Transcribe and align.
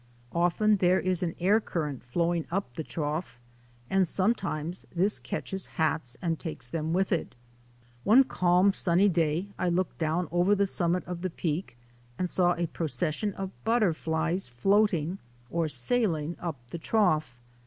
Often 0.33 0.77
there 0.77 0.99
is 0.99 1.21
an 1.21 1.35
air 1.39 1.59
current 1.59 2.03
flowing 2.03 2.47
up 2.49 2.73
the 2.73 2.83
Trough, 2.83 3.37
and 3.87 4.07
sometimes 4.07 4.83
this 4.95 5.19
catches 5.19 5.67
hats 5.77 6.17
and 6.23 6.39
takes 6.39 6.65
them 6.67 6.91
with 6.91 7.11
it. 7.11 7.35
One 8.03 8.23
calm, 8.23 8.73
sunny 8.73 9.07
day 9.09 9.49
I 9.59 9.69
looked 9.69 9.99
down 9.99 10.27
over 10.31 10.55
the 10.55 10.65
summit 10.65 11.05
of 11.05 11.21
the 11.21 11.29
Peak 11.29 11.77
and 12.17 12.27
saw 12.31 12.55
a 12.55 12.65
procession 12.65 13.33
of 13.35 13.51
but 13.63 13.81
terflies 13.83 14.49
floating 14.49 15.19
or 15.51 15.67
sailing 15.67 16.35
up 16.39 16.55
the 16.71 16.79
Trough. 16.79 17.37